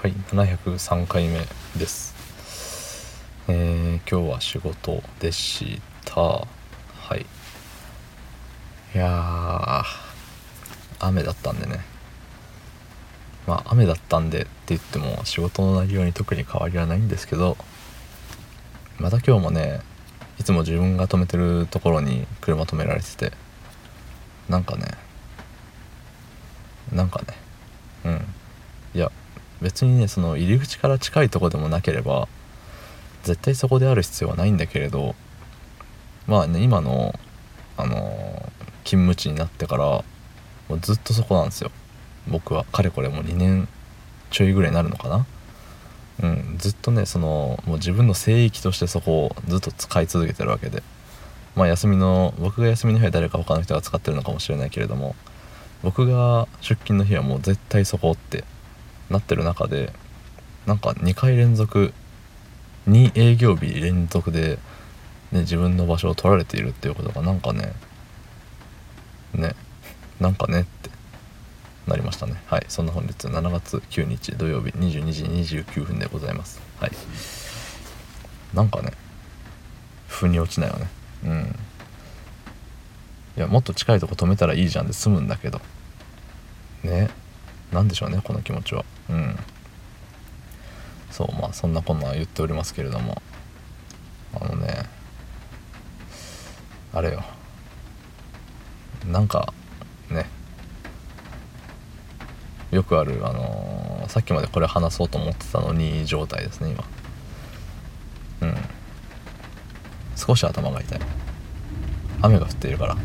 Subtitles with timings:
[0.00, 1.40] はい703回目
[1.76, 2.14] です。
[3.48, 6.20] えー、今日は仕事でした。
[6.20, 6.46] は
[7.16, 7.26] い。
[8.94, 9.82] いや
[11.00, 11.80] 雨だったんでね。
[13.48, 17.56] まあ雨だったんでって言っても仕事の内容に特に変わりはないんですけど
[19.00, 19.80] また今日もね
[20.38, 23.32] いつも自分が止めてるところに車止められてて
[24.48, 24.92] なんかね
[26.92, 27.26] なんかね
[28.04, 28.34] うん。
[28.94, 29.10] いや
[29.62, 32.28] 別にねその入り口から近いとこでもなければ
[33.24, 35.14] 絶対そこである必要はないんだけれど
[36.26, 37.18] まあね今の
[37.76, 38.50] あの
[38.84, 39.84] 勤務地になってから
[40.68, 41.70] もうずっとそこなんですよ。
[42.26, 43.68] 僕はかれこれもう2年
[44.30, 45.26] ちょいぐらいになるのかな。
[46.22, 50.82] うんずっとねそのもう自分の聖域としてそこをずっと使い続けてるわけで。
[51.58, 55.16] まあ休みの僕が休みの日は誰か他の人が使ってるのかもしれないけれども
[55.82, 58.44] 僕が出勤の日はもう絶対そこって
[59.10, 59.92] なってる中で
[60.66, 61.92] なんか2回連続
[62.88, 64.58] 2営業日連続で、
[65.32, 67.72] ね、自分の場所を取られているっていうことがなんかね
[69.34, 69.54] ね
[70.20, 70.90] なんかねって
[71.86, 72.34] なりましたね。
[72.46, 72.66] はい。
[72.68, 76.60] そんな本日7月9日土曜日22時29分でございます。
[76.78, 76.90] はい。
[78.54, 78.92] なんかね
[80.06, 80.88] 腑に落ちないよね。
[81.24, 81.56] うん。
[83.36, 85.60] いやもっと近いとこ止めたらいいじゃんで済むんだけど。
[86.82, 87.08] ね。
[87.72, 88.84] 何でしょうねこの気持ちは。
[89.10, 89.36] うん。
[91.10, 93.20] そうまあそんなこんな言っておりますけれども。
[94.34, 94.84] あのね
[96.92, 97.22] あれよ。
[99.06, 99.52] なんか
[100.10, 100.26] ね。
[102.70, 106.84] よくあるあのー、さっきまでこれ話そうと思ってたのに状態ですね今。
[108.42, 108.54] うん。
[110.16, 111.00] 少し頭が痛い。
[112.20, 112.96] 雨が降っているから。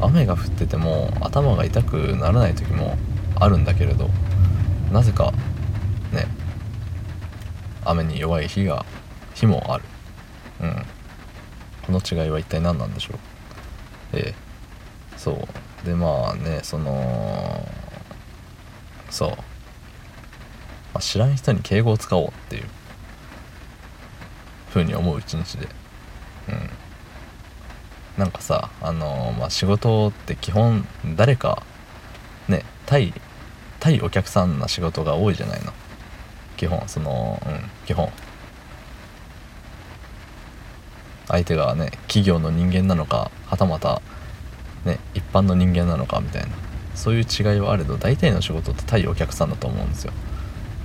[0.00, 2.96] 雨が降ってても頭が痛くならない時も
[3.34, 4.08] あるんだけれど。
[4.92, 5.32] なぜか
[6.12, 6.26] ね
[7.84, 8.84] 雨に弱い日が
[9.34, 9.84] 日もある。
[10.60, 10.74] うん。
[11.86, 13.18] この違いは一体何なんでしょう。
[14.14, 14.34] ええ。
[15.16, 15.86] そう。
[15.86, 17.66] でまあねその
[19.10, 19.36] そう、ま
[20.94, 22.64] あ、知らん人に敬語を使おうっていう
[24.70, 25.68] ふうに思う一日で。
[26.48, 26.70] うん。
[28.18, 31.62] なんかさあのー、まあ仕事って基本誰か
[32.48, 33.14] ね対
[33.80, 35.72] 対お客さんな仕事が多いじゃないの。
[36.56, 38.10] 基本そのうん基本。
[41.28, 44.00] 相手がね企業の人間なのかはたまた
[44.84, 46.48] ね一般の人間なのかみたいな。
[46.94, 50.12] そういう違いはあれど大体の仕事って対お客さんだと思うんですよ。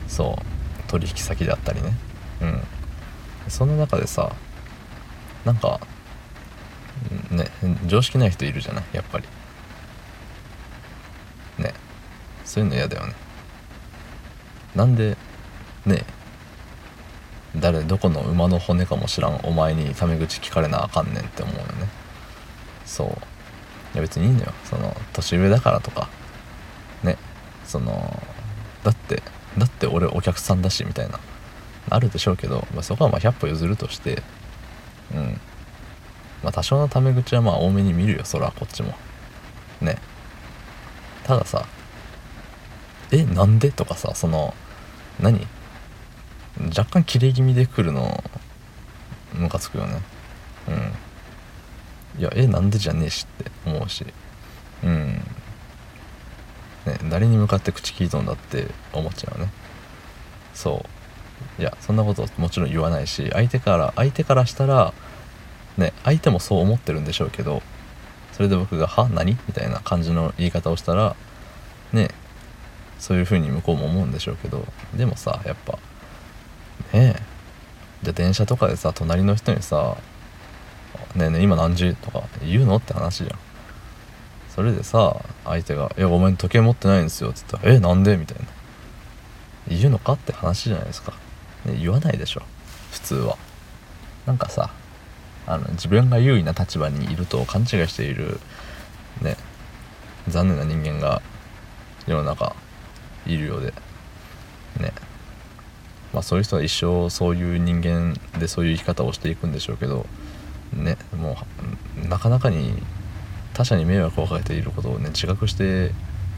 [0.08, 0.92] そう。
[0.92, 1.94] 取引先であったりね。
[2.42, 2.62] うん。
[3.48, 4.32] その中でさ
[5.44, 5.80] なんか
[7.32, 7.48] ね
[7.88, 9.26] 常識ない人いるじゃないやっぱり。
[11.58, 11.74] ね。
[12.46, 13.14] そういうの嫌だよね。
[14.76, 15.18] なんで
[15.86, 16.04] ね
[17.56, 21.88] 誰どこの馬の骨かも知らんお前にタメ口聞かれなあかんねんって思うよね。
[22.86, 23.08] そう。
[23.08, 23.12] い
[23.96, 24.54] や別にいいんだよ。
[24.64, 26.10] その年上だからとか。
[27.04, 27.18] ね。
[27.66, 28.22] その
[28.84, 29.22] だって
[29.58, 31.20] だって俺お客さんだしみたいな。
[31.90, 34.24] あるでしょうけど、まあ、そこはまあ100歩譲るとして。
[35.14, 35.40] うん。
[36.42, 38.96] まあ多少のタメ口はまあ多めに見るよそらこっちも。
[39.80, 39.98] ね。
[41.24, 41.66] たださ
[43.14, 43.72] えなんで？
[43.72, 44.54] とかさその
[45.20, 45.48] 何？
[46.78, 48.24] 若干切れ気味で来るの
[49.34, 50.02] ムカつくよね。
[50.68, 50.72] う
[52.18, 52.20] ん。
[52.20, 54.06] いやえなんでじゃねえしって思うし。
[54.84, 55.14] うん。
[56.86, 59.52] ね誰に向かって口聞いとんだって思っちゃうね。
[60.54, 60.84] そ
[61.58, 61.62] う。
[61.62, 64.94] いやそんなこともちろん言わないし相手から相手からしたら
[65.78, 67.62] ね相手もそう思ってるんでしょうけど
[68.32, 69.10] それで僕が「は？
[69.10, 71.16] 何?」みたいな感じの言い方をしたら
[71.92, 72.10] ね
[73.04, 74.66] そういう風に向こうも思うんでしょうけど
[74.96, 75.74] でもさやっぱ
[76.94, 77.22] ねえ。
[78.02, 79.98] じゃあ電車とかでさ隣の人にさ
[81.14, 83.40] 「ねえねえ今何時?」とか言うのって話じゃん。
[84.56, 88.46] それでさ相手が「いやごめん時計持ってないんですよ」っつったら「えなんで?」みたいな。
[89.68, 91.12] 言うのかって話じゃないですか、
[91.66, 92.44] ね、言わないでしょ。
[92.92, 93.38] 普通は。
[94.26, 94.70] なんかさ
[95.46, 98.40] あの自分が優位な立場にいると勘違いしている
[99.22, 99.36] ね
[100.30, 101.22] 残念な人間が
[102.08, 102.56] 世の中
[103.26, 103.74] いるようで。
[104.80, 104.94] ね。
[106.14, 110.06] まあそういう人は一生そういう人間でそういう生き方をしていくんでしょうけど
[110.74, 110.98] ね。
[111.16, 111.38] も
[112.06, 112.74] うなかなかに
[113.54, 115.92] 他者に迷惑をかけていることをね自覚して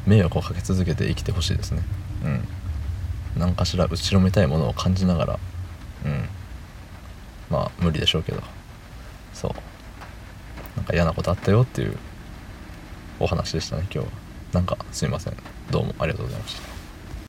[0.05, 1.81] 迷惑をかけ続けて生きてほしいですね。
[2.23, 2.47] うん。
[3.37, 5.39] 何かしら後ろめたいものを感じながら
[6.05, 6.29] うん。
[7.49, 8.41] まあ無理でしょうけど。
[9.33, 9.51] そう。
[10.77, 11.97] なんか嫌なことあったよっていう
[13.19, 14.25] お話でしたね今日は。
[14.53, 15.37] なんかすいません。
[15.71, 16.74] どうもありがとうございました。